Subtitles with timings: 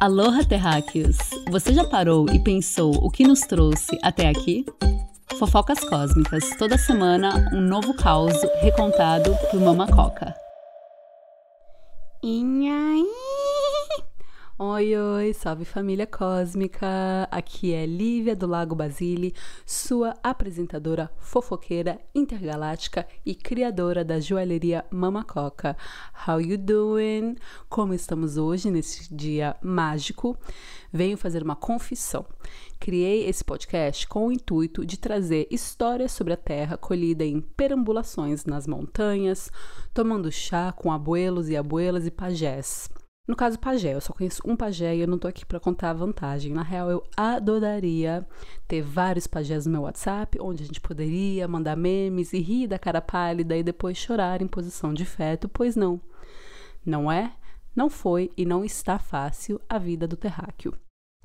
[0.00, 1.16] Aloha terráqueos!
[1.50, 4.64] Você já parou e pensou o que nos trouxe até aqui?
[5.40, 10.32] Fofocas cósmicas, toda semana um novo caos recontado por Mama Coca.
[14.60, 17.28] Oi, oi, salve família cósmica!
[17.30, 19.32] Aqui é Lívia do Lago Basile,
[19.64, 25.76] sua apresentadora fofoqueira intergaláctica e criadora da joalheria Mama Coca.
[26.26, 27.36] How you doing?
[27.68, 30.36] Como estamos hoje nesse dia mágico?
[30.92, 32.26] Venho fazer uma confissão.
[32.80, 38.44] Criei esse podcast com o intuito de trazer histórias sobre a Terra colhida em perambulações
[38.44, 39.52] nas montanhas,
[39.94, 42.90] tomando chá com abuelos e abuelas e pajés.
[43.28, 45.90] No caso, pajé, eu só conheço um pajé e eu não tô aqui para contar
[45.90, 46.50] a vantagem.
[46.50, 48.26] Na real, eu adoraria
[48.66, 52.78] ter vários pajés no meu WhatsApp, onde a gente poderia mandar memes e rir da
[52.78, 56.00] cara pálida e depois chorar em posição de feto, pois não.
[56.86, 57.34] Não é,
[57.76, 60.72] não foi e não está fácil a vida do terráqueo.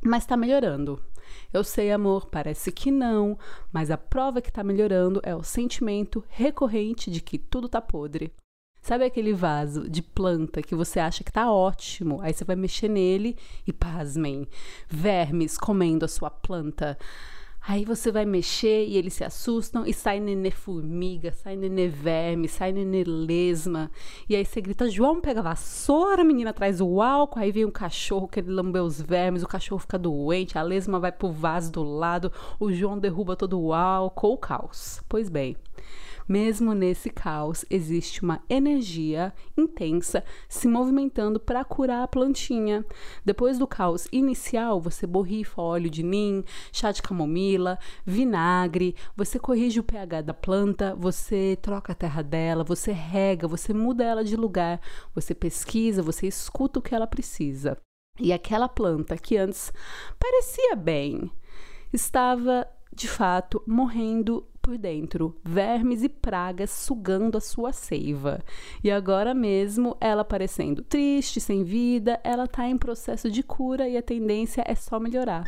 [0.04, 1.02] Mas tá melhorando.
[1.54, 3.40] Eu sei, amor, parece que não,
[3.72, 8.34] mas a prova que tá melhorando é o sentimento recorrente de que tudo tá podre.
[8.84, 12.20] Sabe aquele vaso de planta que você acha que tá ótimo?
[12.22, 14.46] Aí você vai mexer nele e pasmem,
[14.90, 16.98] vermes comendo a sua planta.
[17.66, 22.50] Aí você vai mexer e eles se assustam e sai nenê formiga, sai nenê verme,
[22.50, 23.90] sai nenê lesma.
[24.28, 27.64] E aí você grita, João, pega a vassoura, a menina traz o álcool, aí vem
[27.64, 31.32] um cachorro que ele lambeu os vermes, o cachorro fica doente, a lesma vai pro
[31.32, 35.02] vaso do lado, o João derruba todo o álcool, o caos.
[35.08, 35.56] Pois bem,
[36.28, 42.86] mesmo nesse caos, existe uma energia intensa se movimentando para curar a plantinha.
[43.26, 49.80] Depois do caos inicial, você borrifa óleo de nim, chá de camomila, vinagre, você corrige
[49.80, 54.36] o pH da planta, você troca a terra dela, você rega, você muda ela de
[54.36, 54.80] lugar,
[55.14, 57.78] você pesquisa, você escuta o que ela precisa.
[58.20, 59.74] E aquela planta que antes
[60.20, 61.32] parecia bem,
[61.92, 68.40] estava de fato morrendo por dentro, vermes e pragas sugando a sua seiva.
[68.82, 73.98] E agora mesmo, ela parecendo triste, sem vida, ela está em processo de cura e
[73.98, 75.44] a tendência é só melhorar.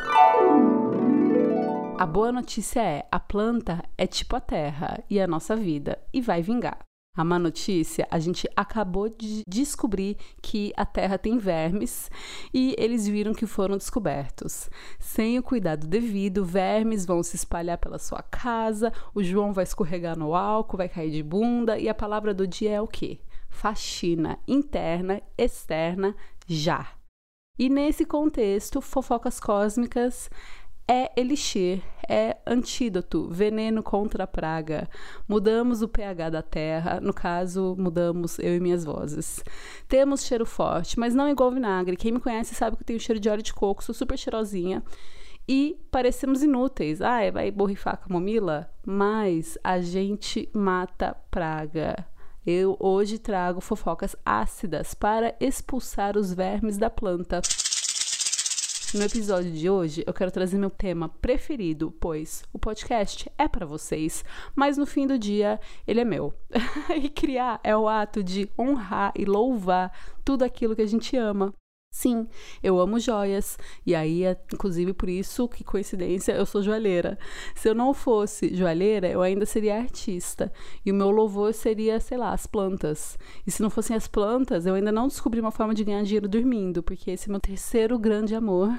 [1.98, 6.20] A boa notícia é: a planta é tipo a terra e a nossa vida, e
[6.20, 6.80] vai vingar.
[7.16, 12.12] A má notícia, a gente acabou de descobrir que a Terra tem vermes
[12.54, 14.70] e eles viram que foram descobertos.
[15.00, 20.18] Sem o cuidado devido, vermes vão se espalhar pela sua casa, o João vai escorregar
[20.18, 23.20] no álcool, vai cair de bunda e a palavra do dia é o quê?
[23.50, 26.14] Faxina interna, externa,
[26.46, 26.86] já.
[27.58, 30.30] E nesse contexto, fofocas cósmicas
[30.88, 34.88] é elixir, é antídoto, veneno contra a praga.
[35.28, 39.44] Mudamos o pH da terra, no caso, mudamos eu e minhas vozes.
[39.88, 41.98] Temos cheiro forte, mas não igual vinagre.
[41.98, 44.84] Quem me conhece sabe que eu tenho cheiro de óleo de coco, sou super cheirosinha.
[45.48, 47.02] E parecemos inúteis.
[47.02, 48.70] Ah, vai borrifar a camomila?
[48.86, 51.96] Mas a gente mata praga.
[52.46, 57.42] Eu hoje trago fofocas ácidas para expulsar os vermes da planta.
[58.96, 63.66] No episódio de hoje, eu quero trazer meu tema preferido, pois o podcast é para
[63.66, 64.24] vocês,
[64.56, 66.34] mas no fim do dia ele é meu.
[66.96, 69.92] e criar é o ato de honrar e louvar
[70.24, 71.54] tudo aquilo que a gente ama.
[71.96, 72.28] Sim,
[72.62, 77.18] eu amo joias, e aí é inclusive por isso que coincidência eu sou joalheira.
[77.56, 80.52] Se eu não fosse joalheira, eu ainda seria artista,
[80.86, 83.18] e o meu louvor seria, sei lá, as plantas.
[83.48, 86.28] E se não fossem as plantas, eu ainda não descobri uma forma de ganhar dinheiro
[86.28, 88.78] dormindo, porque esse é meu terceiro grande amor.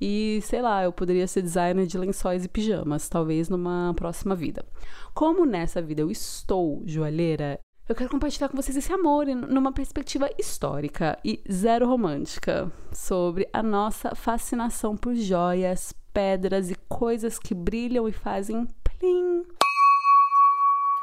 [0.00, 4.64] E sei lá, eu poderia ser designer de lençóis e pijamas, talvez numa próxima vida.
[5.12, 10.30] Como nessa vida eu estou joalheira, eu quero compartilhar com vocês esse amor numa perspectiva
[10.38, 18.06] histórica e zero romântica sobre a nossa fascinação por joias, pedras e coisas que brilham
[18.06, 19.42] e fazem plim.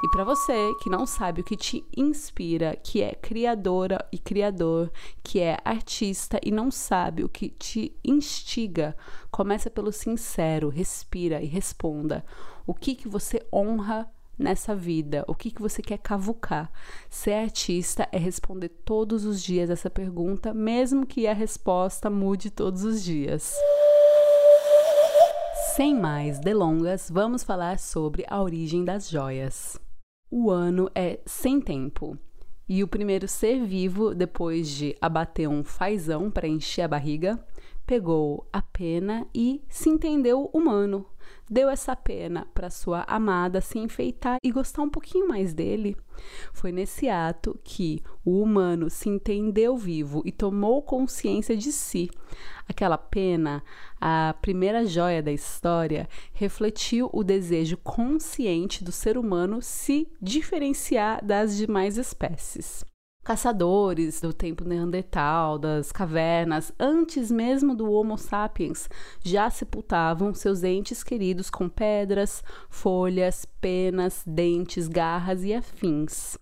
[0.01, 4.89] E para você que não sabe o que te inspira, que é criadora e criador,
[5.22, 8.95] que é artista e não sabe o que te instiga,
[9.29, 12.23] começa pelo sincero, respira e responda.
[12.66, 15.25] O que que você honra nessa vida?
[15.28, 16.72] O que, que você quer cavucar?
[17.09, 22.84] Ser artista é responder todos os dias essa pergunta, mesmo que a resposta mude todos
[22.84, 23.53] os dias.
[25.75, 29.79] Sem mais delongas, vamos falar sobre a origem das joias.
[30.29, 32.17] O ano é sem tempo.
[32.69, 37.40] E o primeiro ser vivo, depois de abater um fazão para encher a barriga,
[37.85, 41.05] pegou a pena e se entendeu humano.
[41.50, 45.96] Deu essa pena para sua amada se enfeitar e gostar um pouquinho mais dele.
[46.52, 52.09] Foi nesse ato que o humano se entendeu vivo e tomou consciência de si.
[52.68, 53.64] Aquela pena,
[54.02, 61.56] a primeira joia da história, refletiu o desejo consciente do ser humano se diferenciar das
[61.56, 62.84] demais espécies
[63.28, 68.88] caçadores do tempo neandertal, das cavernas, antes mesmo do Homo sapiens,
[69.22, 76.38] já sepultavam seus entes queridos com pedras, folhas, penas, dentes, garras e afins.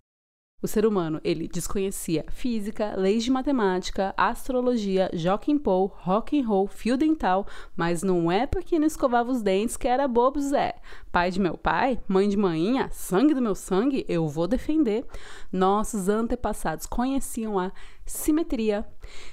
[0.63, 6.68] O ser humano, ele desconhecia física, leis de matemática, astrologia, jockey pole, rock and roll,
[6.68, 10.75] fio dental, mas não é porque não escovava os dentes que era bobo Zé.
[11.12, 15.06] Pai de meu pai, mãe de manhinha, sangue do meu sangue, eu vou defender.
[15.52, 17.72] Nossos antepassados conheciam a
[18.06, 18.88] simetria,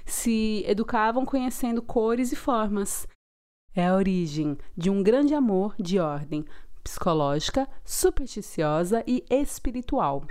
[0.05, 3.07] se educavam conhecendo cores e formas.
[3.75, 6.45] É a origem de um grande amor de ordem
[6.83, 10.27] psicológica, supersticiosa e espiritual.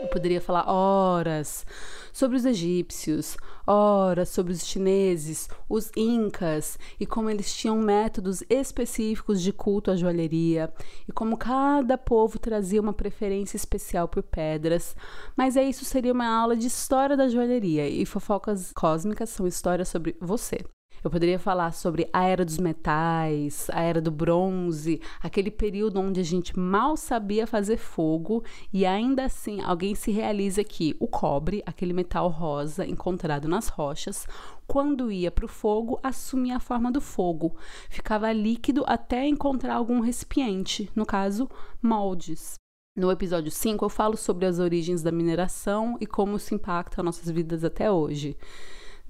[0.00, 1.66] Eu poderia falar horas
[2.10, 3.36] sobre os egípcios,
[3.66, 9.96] horas sobre os chineses, os incas e como eles tinham métodos específicos de culto à
[9.96, 10.72] joalheria
[11.06, 14.96] e como cada povo trazia uma preferência especial por pedras.
[15.36, 19.88] Mas é isso seria uma aula de história da joalheria e fofocas cósmicas são histórias
[19.88, 20.64] sobre você.
[21.02, 26.20] Eu poderia falar sobre a era dos metais, a era do bronze, aquele período onde
[26.20, 31.62] a gente mal sabia fazer fogo e ainda assim alguém se realiza que o cobre,
[31.64, 34.26] aquele metal rosa encontrado nas rochas,
[34.66, 37.56] quando ia para o fogo, assumia a forma do fogo,
[37.88, 41.48] ficava líquido até encontrar algum recipiente, no caso,
[41.82, 42.54] moldes.
[42.96, 47.30] No episódio 5, eu falo sobre as origens da mineração e como isso impacta nossas
[47.30, 48.36] vidas até hoje.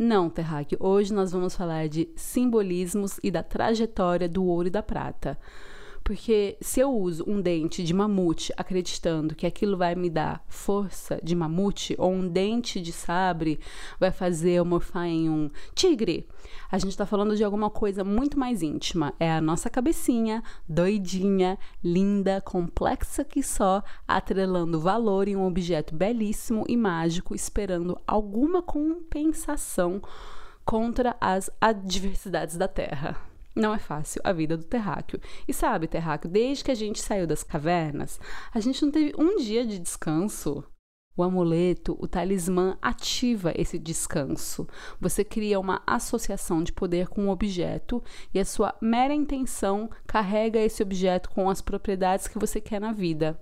[0.02, 4.82] Não, Terráqueo, hoje nós vamos falar de simbolismos e da trajetória do ouro e da
[4.82, 5.36] prata.
[6.02, 11.20] Porque se eu uso um dente de mamute acreditando que aquilo vai me dar força
[11.22, 13.60] de mamute, ou um dente de sabre
[13.98, 16.26] vai fazer eu morfar em um tigre,
[16.70, 19.14] a gente está falando de alguma coisa muito mais íntima.
[19.20, 26.64] É a nossa cabecinha, doidinha, linda, complexa que só, atrelando valor em um objeto belíssimo
[26.68, 30.02] e mágico, esperando alguma compensação
[30.64, 33.29] contra as adversidades da Terra.
[33.54, 35.20] Não é fácil a vida do terráqueo.
[35.46, 38.20] E sabe, terráqueo, desde que a gente saiu das cavernas,
[38.54, 40.64] a gente não teve um dia de descanso.
[41.16, 44.66] O amuleto, o talismã ativa esse descanso.
[45.00, 48.02] Você cria uma associação de poder com o objeto
[48.32, 52.92] e a sua mera intenção carrega esse objeto com as propriedades que você quer na
[52.92, 53.38] vida.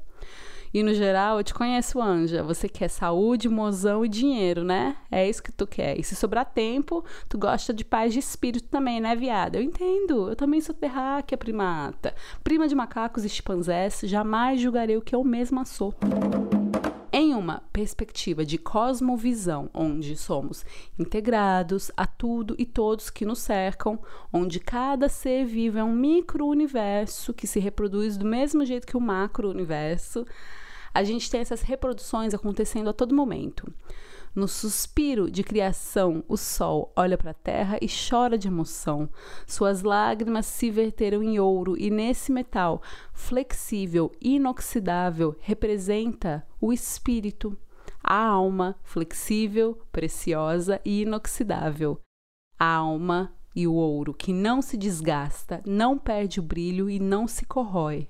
[0.72, 2.42] E no geral, eu te conheço, Anja.
[2.42, 4.96] Você quer saúde, mozão e dinheiro, né?
[5.10, 5.98] É isso que tu quer.
[5.98, 9.56] E se sobrar tempo, tu gosta de paz de espírito também, né, viado?
[9.56, 10.28] Eu entendo.
[10.28, 12.14] Eu também sou terráquea, primata.
[12.42, 15.94] Prima de macacos e chimpanzés, jamais julgarei o que eu mesma sou.
[17.38, 20.66] Uma perspectiva de cosmovisão, onde somos
[20.98, 23.96] integrados a tudo e todos que nos cercam,
[24.32, 29.00] onde cada ser vivo é um micro-universo que se reproduz do mesmo jeito que o
[29.00, 30.26] macro-universo,
[30.92, 33.72] a gente tem essas reproduções acontecendo a todo momento.
[34.34, 39.08] No suspiro de criação, o sol olha para a terra e chora de emoção.
[39.46, 42.82] Suas lágrimas se verteram em ouro, e nesse metal
[43.12, 47.56] flexível, inoxidável, representa o espírito,
[48.02, 52.00] a alma flexível, preciosa e inoxidável.
[52.58, 57.26] A alma e o ouro que não se desgasta, não perde o brilho e não
[57.26, 58.08] se corrói.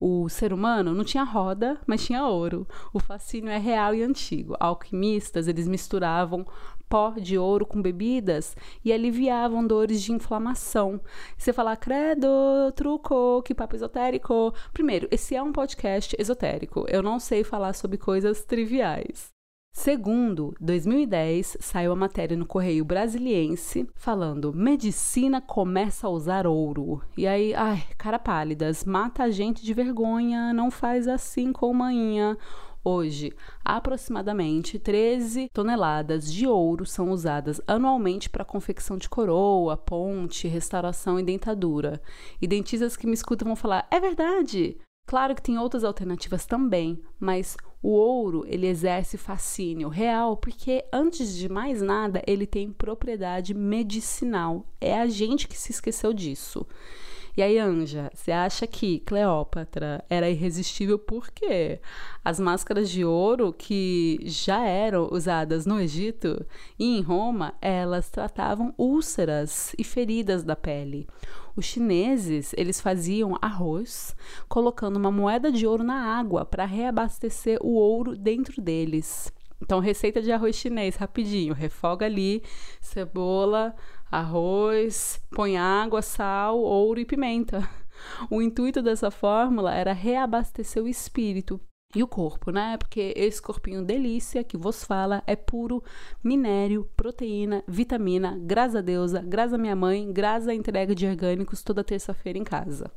[0.00, 2.66] O ser humano não tinha roda, mas tinha ouro.
[2.90, 4.56] O fascínio é real e antigo.
[4.58, 6.46] Alquimistas, eles misturavam
[6.88, 11.00] pó de ouro com bebidas e aliviavam dores de inflamação.
[11.36, 12.26] Você fala, credo,
[12.74, 14.52] truco, que papo esotérico.
[14.72, 16.86] Primeiro, esse é um podcast esotérico.
[16.88, 19.39] Eu não sei falar sobre coisas triviais.
[19.72, 27.00] Segundo, 2010, saiu a matéria no Correio Brasiliense falando: medicina começa a usar ouro.
[27.16, 32.36] E aí, ai, cara pálidas, mata a gente de vergonha, não faz assim com manhã.
[32.82, 33.32] Hoje,
[33.64, 41.22] aproximadamente 13 toneladas de ouro são usadas anualmente para confecção de coroa, ponte, restauração e
[41.22, 42.02] dentadura.
[42.40, 44.78] E dentistas que me escutam vão falar: é verdade!
[45.06, 51.34] Claro que tem outras alternativas também, mas o ouro ele exerce fascínio real porque antes
[51.34, 54.66] de mais nada ele tem propriedade medicinal.
[54.80, 56.66] É a gente que se esqueceu disso.
[57.36, 61.80] E aí, Anja, você acha que Cleópatra era irresistível porque
[62.24, 66.44] as máscaras de ouro que já eram usadas no Egito
[66.78, 71.06] e em Roma, elas tratavam úlceras e feridas da pele.
[71.54, 74.14] Os chineses, eles faziam arroz
[74.48, 79.32] colocando uma moeda de ouro na água para reabastecer o ouro dentro deles.
[79.62, 81.52] Então, receita de arroz chinês, rapidinho.
[81.52, 82.42] Refoga ali,
[82.80, 83.74] cebola,
[84.10, 87.68] arroz, põe água, sal, ouro e pimenta.
[88.30, 91.60] O intuito dessa fórmula era reabastecer o espírito
[91.94, 92.76] e o corpo, né?
[92.78, 95.82] Porque esse corpinho delícia que vos fala é puro
[96.22, 101.62] minério, proteína, vitamina, graças a deusa, graças a minha mãe, graças à entrega de orgânicos
[101.62, 102.90] toda terça-feira em casa.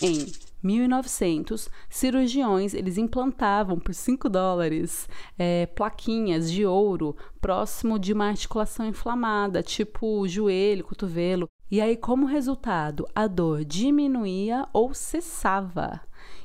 [0.00, 0.26] Em
[0.62, 8.86] 1900, cirurgiões eles implantavam por 5 dólares é, plaquinhas de ouro próximo de uma articulação
[8.86, 11.48] inflamada, tipo joelho, cotovelo.
[11.70, 16.00] E aí, como resultado, a dor diminuía ou cessava.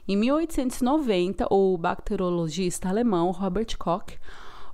[0.08, 4.18] Em 1890, o bacteriologista alemão Robert Koch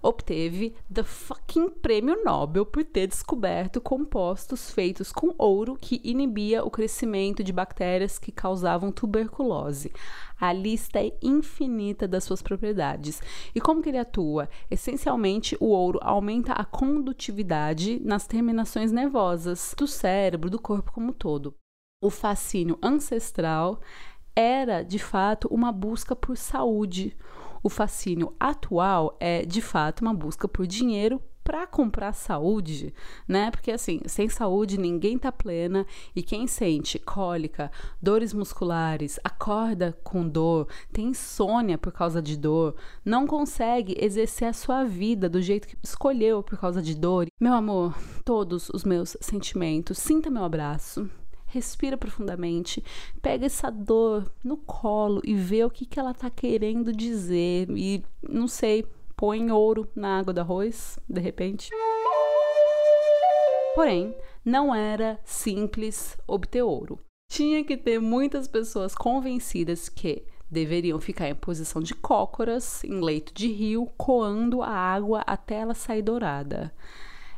[0.03, 6.69] obteve the fucking prêmio Nobel por ter descoberto compostos feitos com ouro que inibia o
[6.69, 9.93] crescimento de bactérias que causavam tuberculose.
[10.39, 13.21] A lista é infinita das suas propriedades.
[13.55, 14.49] E como que ele atua?
[14.69, 21.13] Essencialmente, o ouro aumenta a condutividade nas terminações nervosas do cérebro, do corpo como um
[21.13, 21.55] todo.
[22.03, 23.79] O fascínio ancestral
[24.35, 27.15] era, de fato, uma busca por saúde.
[27.63, 32.93] O fascínio atual é, de fato, uma busca por dinheiro para comprar saúde,
[33.27, 33.51] né?
[33.51, 40.27] Porque assim, sem saúde ninguém tá plena e quem sente cólica, dores musculares, acorda com
[40.27, 45.67] dor, tem insônia por causa de dor, não consegue exercer a sua vida do jeito
[45.67, 47.27] que escolheu por causa de dor.
[47.39, 51.09] Meu amor, todos os meus sentimentos, sinta meu abraço
[51.53, 52.83] respira profundamente,
[53.21, 57.69] pega essa dor no colo e vê o que, que ela tá querendo dizer.
[57.69, 61.69] E não sei, põe ouro na água do arroz, de repente.
[63.75, 66.99] Porém, não era simples obter ouro.
[67.29, 73.33] Tinha que ter muitas pessoas convencidas que deveriam ficar em posição de cócoras, em leito
[73.33, 76.73] de rio, coando a água até ela sair dourada.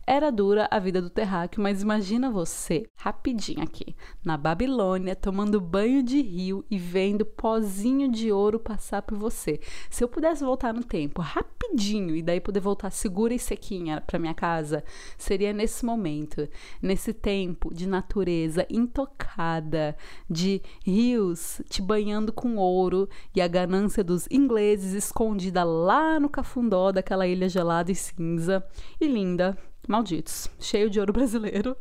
[0.08, 6.04] Era dura a vida do terráqueo, mas imagina você, rapidinho aqui, na Babilônia, tomando banho
[6.04, 9.60] de rio e vendo pozinho de ouro passar por você.
[9.90, 14.20] Se eu pudesse voltar no tempo rapidinho e daí poder voltar segura e sequinha para
[14.20, 14.84] minha casa,
[15.18, 16.48] seria nesse momento,
[16.80, 19.98] nesse tempo de natureza intocada,
[20.30, 26.92] de rios te banhando com ouro e a ganância dos ingleses escondida lá no cafundó
[26.92, 28.64] daquela ilha gelada e cinza
[29.02, 29.58] e linda
[29.88, 31.76] malditos, cheio de ouro brasileiro,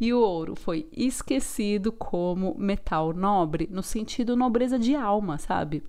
[0.00, 5.82] e o ouro foi esquecido como metal nobre, no sentido nobreza de alma, sabe?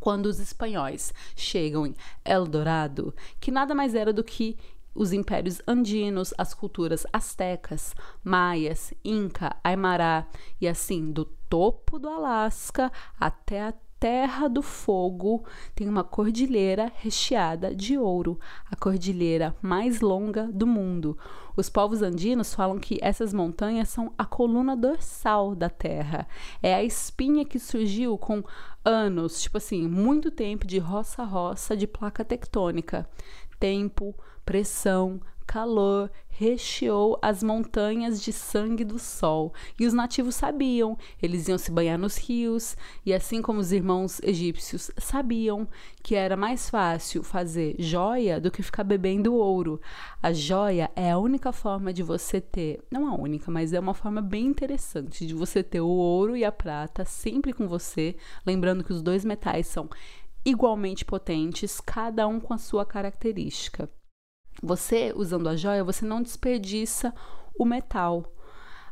[0.00, 1.94] Quando os espanhóis chegam em
[2.24, 4.56] Eldorado, que nada mais era do que
[4.94, 10.26] os impérios andinos, as culturas astecas, maias, inca, aimará
[10.60, 17.74] e assim do topo do Alasca até a Terra do Fogo tem uma cordilheira recheada
[17.74, 18.38] de ouro,
[18.70, 21.18] a cordilheira mais longa do mundo.
[21.56, 26.28] Os povos andinos falam que essas montanhas são a coluna dorsal da Terra.
[26.62, 28.44] É a espinha que surgiu com
[28.84, 33.08] anos, tipo assim, muito tempo de roça-roça de placa tectônica.
[33.58, 34.14] Tempo,
[34.44, 39.52] pressão, calor recheou as montanhas de sangue do sol.
[39.80, 44.20] E os nativos sabiam, eles iam se banhar nos rios, e assim como os irmãos
[44.22, 45.66] egípcios sabiam
[46.02, 49.80] que era mais fácil fazer joia do que ficar bebendo ouro.
[50.22, 53.94] A joia é a única forma de você ter, não a única, mas é uma
[53.94, 58.14] forma bem interessante de você ter o ouro e a prata sempre com você,
[58.46, 59.88] lembrando que os dois metais são
[60.44, 63.88] igualmente potentes, cada um com a sua característica.
[64.62, 67.14] Você, usando a joia, você não desperdiça
[67.58, 68.24] o metal.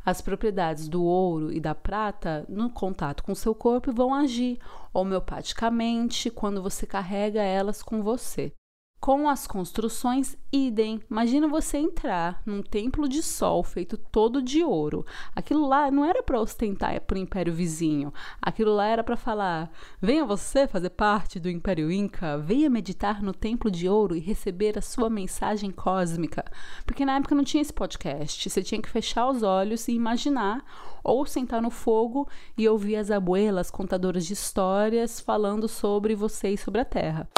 [0.05, 4.59] As propriedades do ouro e da prata, no contato com seu corpo, vão agir
[4.95, 8.53] homeopaticamente quando você carrega elas com você.
[8.99, 11.01] Com as construções, idem.
[11.09, 15.07] Imagina você entrar num templo de sol feito todo de ouro.
[15.35, 18.13] Aquilo lá não era para ostentar para o império vizinho.
[18.43, 23.33] Aquilo lá era para falar: venha você fazer parte do império Inca, venha meditar no
[23.33, 26.45] templo de ouro e receber a sua mensagem cósmica.
[26.85, 28.51] Porque na época não tinha esse podcast.
[28.51, 30.65] Você tinha que fechar os olhos e imaginar,
[31.05, 32.27] ou sentar no fogo
[32.59, 37.29] e ouvir as abuelas contadoras de histórias falando sobre você e sobre a terra.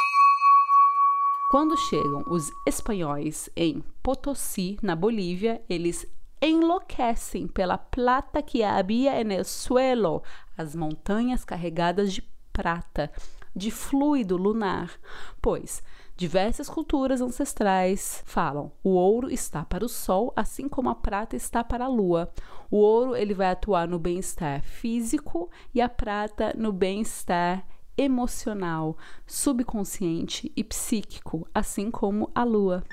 [1.50, 6.06] Quando chegam os espanhóis em Potosí, na Bolívia, eles
[6.42, 10.22] enlouquecem pela plata que havia no suelo,
[10.58, 13.10] as montanhas carregadas de prata.
[13.56, 14.92] de fluido lunar,
[15.40, 15.82] pois
[16.18, 21.64] diversas culturas ancestrais falam: o ouro está para o sol, assim como a prata está
[21.64, 22.30] para a lua.
[22.70, 27.64] O ouro ele vai atuar no bem-estar físico e a prata no bem-estar
[27.98, 32.84] emocional, subconsciente e psíquico, assim como a lua.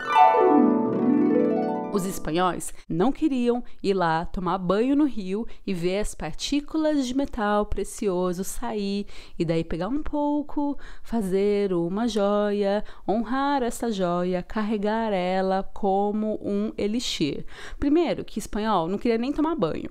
[1.95, 7.15] Os espanhóis não queriam ir lá tomar banho no rio e ver as partículas de
[7.15, 9.05] metal precioso sair
[9.39, 16.73] e daí pegar um pouco, fazer uma joia, honrar essa joia, carregar ela como um
[16.77, 17.45] elixir.
[17.79, 19.89] Primeiro, que espanhol não queria nem tomar banho.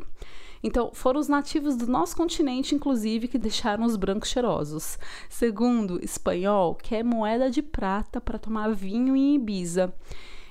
[0.67, 4.99] Então, foram os nativos do nosso continente, inclusive, que deixaram os brancos cheirosos.
[5.29, 9.93] Segundo, espanhol quer moeda de prata para tomar vinho em Ibiza.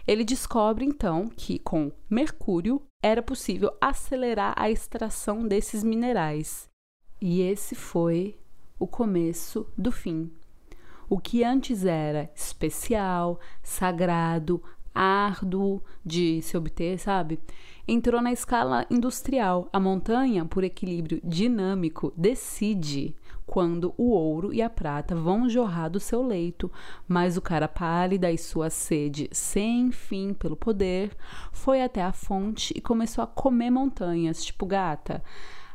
[0.06, 6.70] Ele descobre então que com mercúrio era possível acelerar a extração desses minerais.
[7.20, 8.38] E esse foi
[8.78, 10.32] o começo do fim.
[11.10, 14.62] O que antes era especial, sagrado,
[14.94, 17.40] árduo de se obter, sabe?
[17.86, 19.68] Entrou na escala industrial.
[19.74, 23.14] A montanha, por equilíbrio dinâmico, decide
[23.46, 26.72] quando o ouro e a prata vão jorrar do seu leito,
[27.06, 31.12] mas o cara pálida e sua sede sem fim pelo poder
[31.52, 35.22] foi até a fonte e começou a comer montanhas, tipo gata.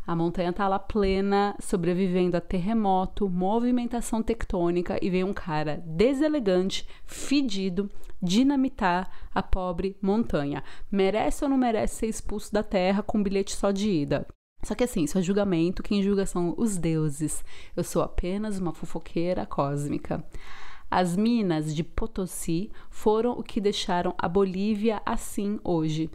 [0.09, 6.89] A montanha tá lá plena, sobrevivendo a terremoto, movimentação tectônica e vem um cara deselegante,
[7.05, 7.91] fedido,
[8.23, 10.65] dinamitar a pobre montanha.
[10.91, 14.27] Merece ou não merece ser expulso da terra com um bilhete só de ida?
[14.63, 17.45] Só que assim, isso é julgamento, quem julga são os deuses.
[17.77, 20.25] Eu sou apenas uma fofoqueira cósmica.
[20.91, 26.11] As minas de Potosí foram o que deixaram a Bolívia assim hoje.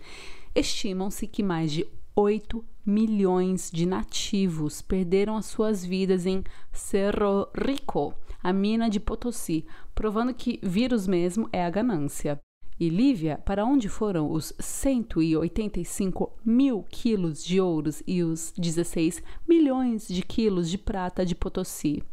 [0.56, 1.86] Estimam-se que mais de
[2.16, 9.66] 8 milhões de nativos perderam as suas vidas em Cerro Rico, a mina de Potosí,
[9.96, 12.40] provando que vírus mesmo é a ganância.
[12.80, 20.08] E Lívia, para onde foram os 185 mil quilos de ouros e os 16 milhões
[20.08, 22.04] de quilos de prata de Potosí?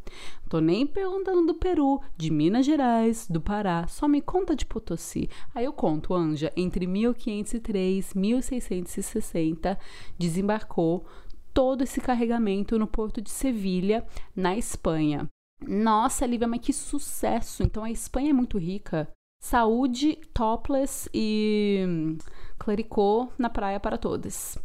[0.48, 5.28] Tô nem perguntando do Peru, de Minas Gerais, do Pará, só me conta de Potosí.
[5.54, 9.78] Aí eu conto, Anja, entre 1503 e 1660
[10.18, 11.06] desembarcou
[11.54, 15.28] todo esse carregamento no porto de Sevilha, na Espanha.
[15.66, 17.62] Nossa, Lívia, mas que sucesso!
[17.62, 19.08] Então a Espanha é muito rica.
[19.40, 22.18] Saúde, topless e hum,
[22.58, 24.58] clericô na praia para todos.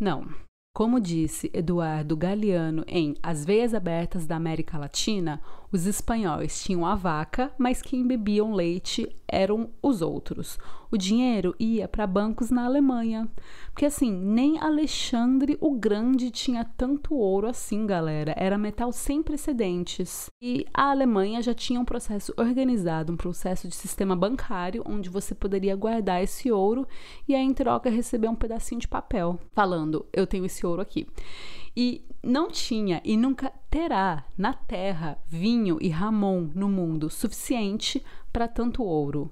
[0.00, 0.26] Não.
[0.74, 5.38] Como disse Eduardo Galeano em As Veias Abertas da América Latina,
[5.72, 10.58] os espanhóis tinham a vaca, mas quem bebiam leite eram os outros.
[10.90, 13.26] O dinheiro ia para bancos na Alemanha.
[13.72, 18.34] Porque assim, nem Alexandre o Grande tinha tanto ouro assim, galera.
[18.36, 20.26] Era metal sem precedentes.
[20.42, 25.34] E a Alemanha já tinha um processo organizado, um processo de sistema bancário, onde você
[25.34, 26.86] poderia guardar esse ouro
[27.26, 31.06] e aí em troca receber um pedacinho de papel, falando: eu tenho esse ouro aqui.
[31.76, 38.46] E não tinha e nunca terá na terra vinho e ramon no mundo suficiente para
[38.46, 39.30] tanto ouro.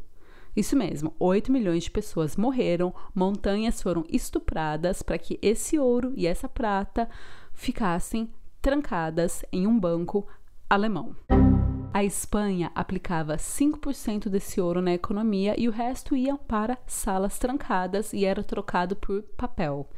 [0.57, 6.27] Isso mesmo, 8 milhões de pessoas morreram, montanhas foram estupradas para que esse ouro e
[6.27, 7.09] essa prata
[7.53, 10.27] ficassem trancadas em um banco
[10.69, 11.15] alemão.
[11.93, 18.13] A Espanha aplicava 5% desse ouro na economia e o resto ia para salas trancadas
[18.13, 19.89] e era trocado por papel.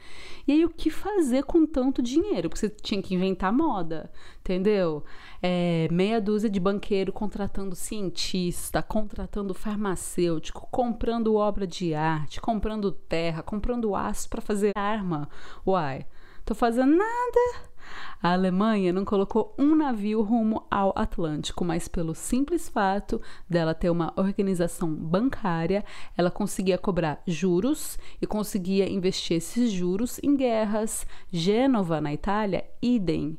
[0.49, 2.49] E aí, o que fazer com tanto dinheiro?
[2.49, 5.05] Porque você tinha que inventar moda, entendeu?
[5.43, 13.43] É, meia dúzia de banqueiro contratando cientista, contratando farmacêutico, comprando obra de arte, comprando terra,
[13.43, 15.29] comprando aço para fazer arma.
[15.67, 16.07] Uai,
[16.43, 17.72] tô fazendo nada.
[18.23, 23.91] A Alemanha não colocou um navio rumo ao Atlântico, mas pelo simples fato dela ter
[23.91, 25.85] uma organização bancária,
[26.17, 31.07] ela conseguia cobrar juros e conseguia investir esses juros em guerras.
[31.31, 33.39] Gênova, na Itália, idem.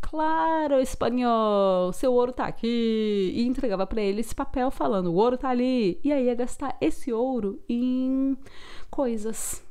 [0.00, 3.32] Claro, espanhol, seu ouro tá aqui.
[3.34, 6.00] E entregava para ele esse papel falando: o ouro tá ali.
[6.04, 8.36] E aí ia gastar esse ouro em
[8.90, 9.64] coisas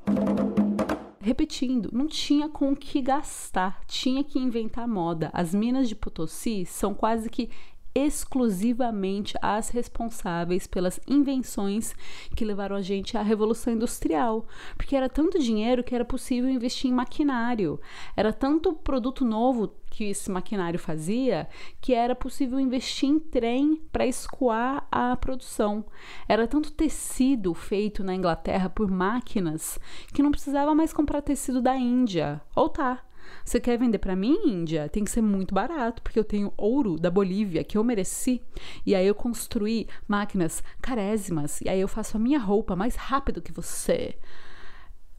[1.21, 5.29] repetindo, não tinha com o que gastar, tinha que inventar moda.
[5.33, 7.49] As minas de Potosí são quase que
[7.93, 11.93] exclusivamente as responsáveis pelas invenções
[12.35, 14.45] que levaram a gente à revolução industrial,
[14.77, 17.79] porque era tanto dinheiro que era possível investir em maquinário,
[18.15, 21.47] era tanto produto novo que esse maquinário fazia
[21.81, 25.83] que era possível investir em trem para escoar a produção.
[26.27, 29.77] Era tanto tecido feito na Inglaterra por máquinas
[30.13, 32.41] que não precisava mais comprar tecido da Índia.
[32.55, 33.03] Ou tá,
[33.43, 34.89] Você quer vender para mim, Índia?
[34.89, 38.41] Tem que ser muito barato, porque eu tenho ouro da Bolívia que eu mereci.
[38.85, 41.61] E aí eu construí máquinas carésimas.
[41.61, 44.17] E aí eu faço a minha roupa mais rápido que você.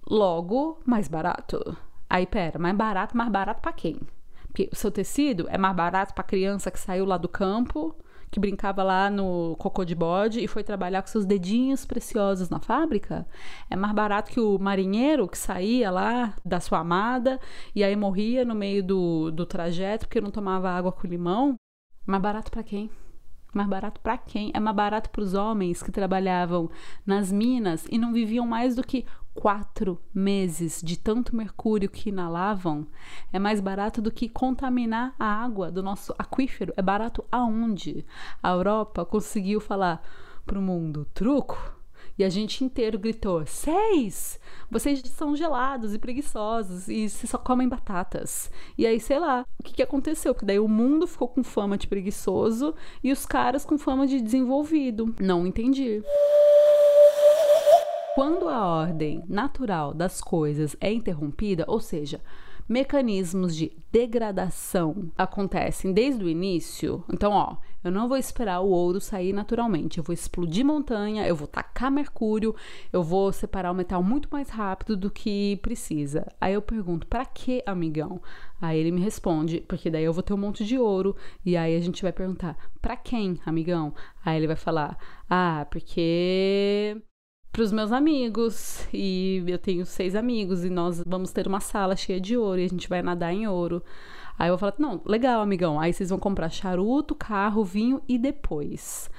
[0.07, 1.77] Logo, mais barato.
[2.09, 3.99] Aí, pera, mais barato, mais barato para quem?
[4.49, 7.97] Porque o seu tecido é mais barato para criança que saiu lá do campo
[8.33, 12.59] que brincava lá no cocô de bode e foi trabalhar com seus dedinhos preciosos na
[12.59, 13.27] fábrica,
[13.69, 17.39] é mais barato que o marinheiro que saía lá da sua amada
[17.75, 21.57] e aí morria no meio do, do trajeto porque não tomava água com limão.
[22.07, 22.91] Mais barato para quem?
[23.53, 24.51] Mais barato para quem?
[24.55, 26.71] É mais barato para os homens que trabalhavam
[27.05, 32.87] nas minas e não viviam mais do que quatro meses de tanto mercúrio que inalavam.
[33.33, 36.73] É mais barato do que contaminar a água do nosso aquífero.
[36.77, 38.07] É barato aonde?
[38.43, 40.03] A Europa conseguiu falar
[40.47, 41.82] para o mundo: truco
[42.19, 44.39] e a gente inteiro gritou: Seis!
[44.71, 48.51] Vocês são gelados e preguiçosos e só comem batatas.
[48.77, 50.35] E aí, sei lá, o que, que aconteceu?
[50.35, 54.21] Porque daí o mundo ficou com fama de preguiçoso e os caras com fama de
[54.21, 55.15] desenvolvido.
[55.21, 56.03] Não entendi.
[58.15, 62.21] Quando a ordem natural das coisas é interrompida, ou seja,
[62.69, 69.01] mecanismos de degradação acontecem desde o início, então, ó, eu não vou esperar o ouro
[69.01, 69.99] sair naturalmente.
[69.99, 72.55] Eu vou explodir montanha, eu vou tacar mercúrio,
[72.93, 76.27] eu vou separar o metal muito mais rápido do que precisa.
[76.41, 78.21] Aí eu pergunto, para que, amigão?
[78.61, 81.17] Aí ele me responde, porque daí eu vou ter um monte de ouro.
[81.45, 83.95] E aí a gente vai perguntar, para quem, amigão?
[84.25, 84.97] Aí ele vai falar,
[85.29, 87.03] ah, porque
[87.53, 91.95] para os meus amigos e eu tenho seis amigos e nós vamos ter uma sala
[91.95, 93.83] cheia de ouro e a gente vai nadar em ouro.
[94.39, 95.79] Aí eu falar, não, legal, amigão.
[95.79, 99.11] Aí vocês vão comprar charuto, carro, vinho e depois.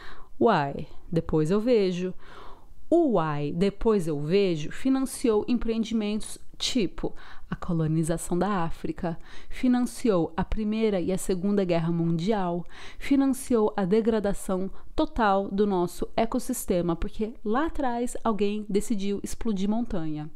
[0.41, 2.11] Uai, depois eu vejo.
[2.89, 7.13] O Uai, depois eu vejo, financiou empreendimentos tipo
[7.49, 12.65] a colonização da África, financiou a Primeira e a Segunda Guerra Mundial,
[12.97, 20.29] financiou a degradação total do nosso ecossistema, porque lá atrás alguém decidiu explodir montanha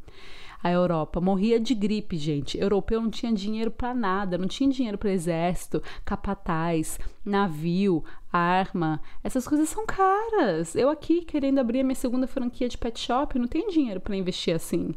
[0.62, 1.22] a Europa.
[1.22, 2.58] Morria de gripe, gente.
[2.58, 9.02] Europeu não tinha dinheiro para nada, não tinha dinheiro para exército, capataz, navio, arma.
[9.24, 10.76] Essas coisas são caras.
[10.76, 14.16] Eu aqui querendo abrir a minha segunda franquia de pet shop, não tenho dinheiro para
[14.16, 14.94] investir assim.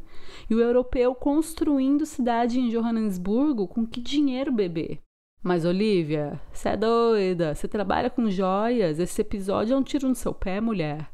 [0.48, 5.00] E o europeu construindo cidade em Johannesburgo, com que dinheiro beber?
[5.42, 10.14] Mas Olivia, você é doida, você trabalha com joias, esse episódio é um tiro no
[10.14, 11.10] seu pé, mulher.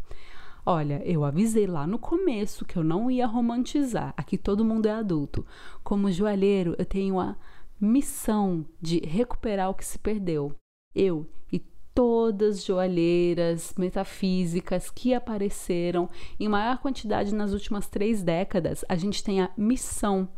[0.69, 4.13] Olha, eu avisei lá no começo que eu não ia romantizar.
[4.17, 5.47] Aqui todo mundo é adulto.
[5.85, 7.37] Como joalheiro, eu tenho a
[7.81, 10.53] missão de recuperar o que se perdeu.
[10.93, 11.63] Eu e
[11.97, 19.25] todas as joalheiras metafísicas que apareceram em maior quantidade nas últimas três décadas, a gente
[19.25, 20.29] tem a missão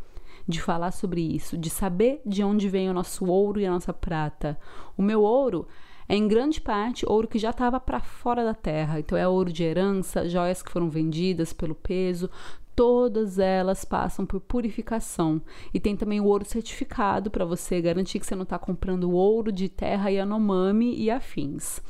[0.47, 3.93] de falar sobre isso, de saber de onde vem o nosso ouro e a nossa
[3.93, 4.57] prata.
[4.97, 5.67] O meu ouro
[6.09, 9.01] é em grande parte ouro que já estava para fora da terra.
[9.01, 12.31] Então é ouro de herança, joias que foram vendidas pelo peso,
[12.79, 15.43] todas elas passam por purificação.
[15.75, 19.51] E tem também o ouro certificado para você garantir que você não está comprando ouro
[19.51, 21.81] de terra Yanomami e afins.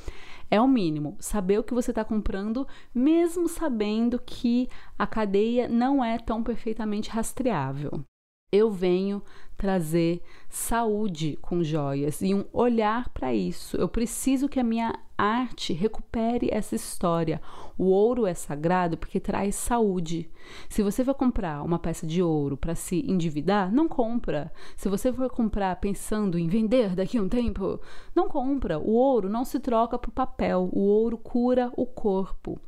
[0.50, 4.66] É o mínimo, saber o que você está comprando, mesmo sabendo que
[4.98, 8.02] a cadeia não é tão perfeitamente rastreável.
[8.50, 9.22] Eu venho
[9.58, 13.76] trazer saúde com joias e um olhar para isso.
[13.76, 17.42] Eu preciso que a minha arte recupere essa história.
[17.76, 20.30] O ouro é sagrado porque traz saúde.
[20.66, 24.50] Se você for comprar uma peça de ouro para se endividar, não compra.
[24.78, 27.78] Se você for comprar pensando em vender daqui a um tempo,
[28.14, 28.78] não compra.
[28.78, 30.70] O ouro não se troca por papel.
[30.72, 32.58] O ouro cura o corpo.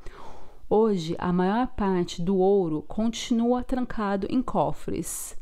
[0.69, 5.40] Hoje, a maior parte do ouro continua trancado em cofres.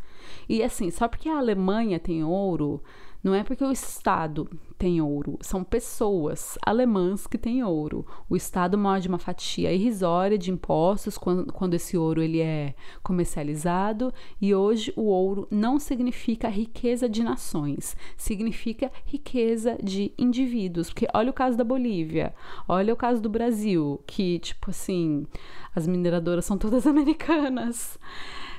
[0.48, 2.82] E assim, só porque a Alemanha tem ouro,
[3.22, 8.06] não é porque o Estado tem ouro, são pessoas alemãs que têm ouro.
[8.30, 14.14] O Estado morde uma fatia irrisória de impostos quando, quando esse ouro ele é comercializado
[14.40, 20.88] e hoje o ouro não significa riqueza de nações, significa riqueza de indivíduos.
[20.88, 22.32] Porque olha o caso da Bolívia,
[22.68, 25.26] olha o caso do Brasil, que tipo assim,
[25.74, 27.98] as mineradoras são todas americanas.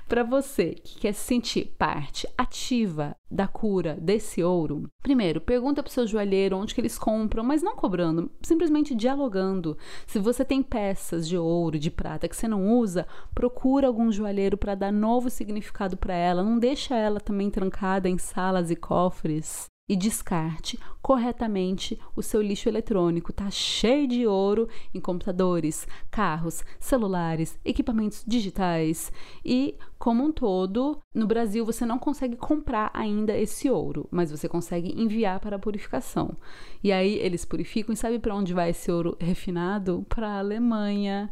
[0.10, 5.90] Para você que quer se sentir parte ativa da cura desse ouro, primeiro, pergunta para
[5.90, 9.78] o seu joalheiro onde que eles compram, mas não cobrando, simplesmente dialogando.
[10.08, 14.58] Se você tem peças de ouro, de prata que você não usa, procura algum joalheiro
[14.58, 16.42] para dar novo significado para ela.
[16.42, 19.68] Não deixa ela também trancada em salas e cofres.
[19.90, 23.34] E descarte corretamente o seu lixo eletrônico.
[23.34, 29.12] Tá cheio de ouro em computadores, carros, celulares, equipamentos digitais
[29.44, 34.48] e como um todo, no Brasil você não consegue comprar ainda esse ouro, mas você
[34.48, 36.38] consegue enviar para a purificação.
[36.82, 40.06] E aí eles purificam e sabe para onde vai esse ouro refinado?
[40.08, 41.30] Para a Alemanha.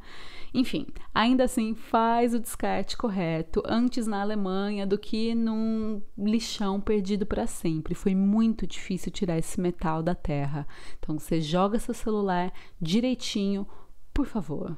[0.53, 7.25] Enfim, ainda assim, faz o descarte correto antes na Alemanha do que num lixão perdido
[7.25, 7.93] para sempre.
[7.93, 10.67] Foi muito difícil tirar esse metal da terra.
[10.99, 13.67] Então, você joga seu celular direitinho,
[14.13, 14.77] por favor.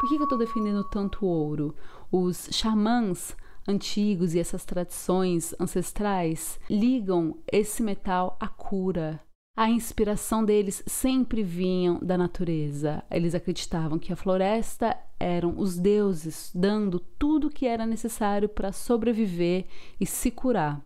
[0.00, 1.74] Por que, que eu estou defendendo tanto ouro?
[2.10, 9.20] Os xamãs antigos e essas tradições ancestrais ligam esse metal à cura,
[9.56, 13.04] a inspiração deles sempre vinha da natureza.
[13.10, 18.72] Eles acreditavam que a floresta eram os deuses dando tudo o que era necessário para
[18.72, 19.66] sobreviver
[20.00, 20.82] e se curar.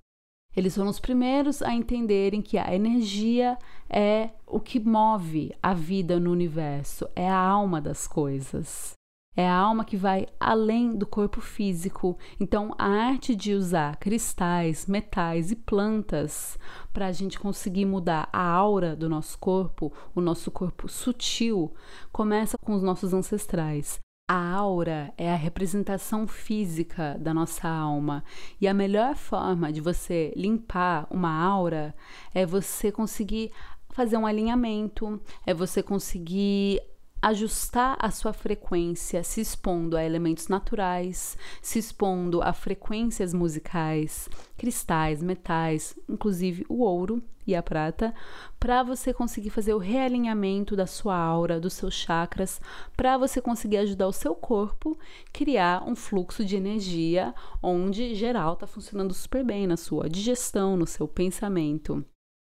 [0.54, 3.56] Eles foram os primeiros a entenderem que a energia
[3.88, 8.97] é o que move a vida no universo, é a alma das coisas.
[9.38, 12.18] É a alma que vai além do corpo físico.
[12.40, 16.58] Então, a arte de usar cristais, metais e plantas
[16.92, 21.72] para a gente conseguir mudar a aura do nosso corpo, o nosso corpo sutil,
[22.10, 24.00] começa com os nossos ancestrais.
[24.28, 28.24] A aura é a representação física da nossa alma.
[28.60, 31.94] E a melhor forma de você limpar uma aura
[32.34, 33.52] é você conseguir
[33.90, 36.82] fazer um alinhamento, é você conseguir
[37.20, 45.22] ajustar a sua frequência se expondo a elementos naturais, se expondo a frequências musicais, cristais,
[45.22, 48.14] metais, inclusive o ouro e a prata,
[48.60, 52.60] para você conseguir fazer o realinhamento da sua aura, dos seus chakras,
[52.96, 54.98] para você conseguir ajudar o seu corpo
[55.32, 60.86] criar um fluxo de energia onde geral está funcionando super bem na sua digestão, no
[60.86, 62.04] seu pensamento.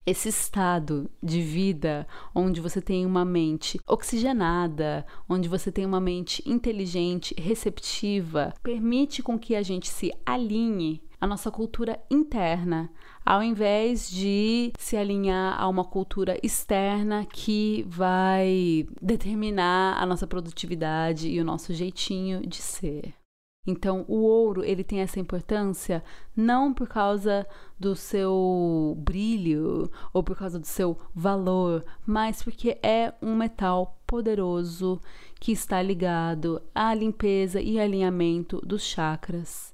[0.06, 6.44] Esse estado de vida onde você tem uma mente oxigenada, onde você tem uma mente
[6.46, 12.92] inteligente, receptiva, permite com que a gente se alinhe à nossa cultura interna,
[13.26, 21.30] ao invés de se alinhar a uma cultura externa que vai determinar a nossa produtividade
[21.30, 23.23] e o nosso jeitinho de ser.
[23.66, 26.04] Então, o ouro, ele tem essa importância
[26.36, 27.48] não por causa
[27.80, 35.00] do seu brilho ou por causa do seu valor, mas porque é um metal poderoso
[35.40, 39.73] que está ligado à limpeza e alinhamento dos chakras.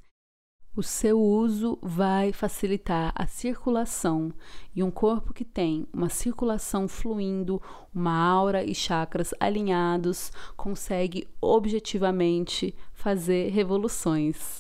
[0.76, 4.32] O seu uso vai facilitar a circulação
[4.74, 7.62] e um corpo que tem uma circulação fluindo,
[7.94, 14.60] uma aura e chakras alinhados, consegue objetivamente fazer revoluções.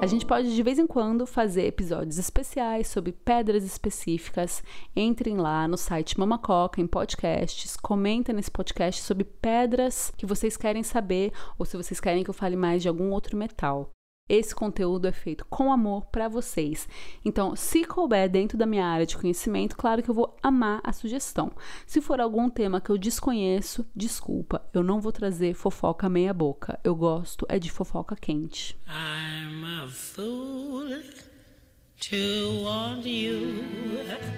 [0.00, 4.62] A gente pode de vez em quando fazer episódios especiais sobre pedras específicas.
[4.94, 10.82] Entrem lá no site Mamacoca em podcasts, comentem nesse podcast sobre pedras que vocês querem
[10.82, 13.95] saber ou se vocês querem que eu fale mais de algum outro metal.
[14.28, 16.88] Esse conteúdo é feito com amor para vocês.
[17.24, 20.92] Então, se couber dentro da minha área de conhecimento, claro que eu vou amar a
[20.92, 21.52] sugestão.
[21.86, 26.76] Se for algum tema que eu desconheço, desculpa, eu não vou trazer fofoca meia boca.
[26.82, 28.76] Eu gosto é de fofoca quente.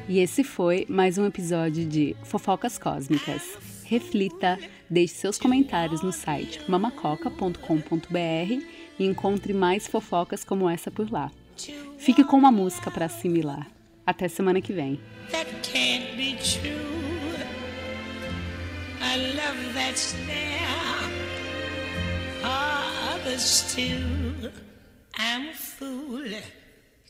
[0.06, 3.56] E esse foi mais um episódio de Fofocas Cósmicas.
[3.84, 4.58] Reflita,
[4.90, 11.30] deixe seus comentários no site mamacoca.com.br e encontre mais fofocas como essa por lá.
[11.98, 13.66] Fique com uma música para assimilar.
[14.06, 15.00] Até semana que vem.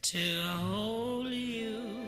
[0.01, 2.08] To hold you.